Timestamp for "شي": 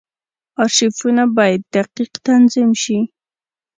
2.83-2.97